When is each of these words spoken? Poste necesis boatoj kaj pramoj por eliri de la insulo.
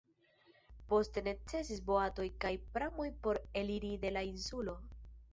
Poste 0.91 1.21
necesis 1.25 1.81
boatoj 1.89 2.25
kaj 2.45 2.51
pramoj 2.77 3.05
por 3.27 3.39
eliri 3.61 3.91
de 4.07 4.11
la 4.15 4.25
insulo. 4.31 4.75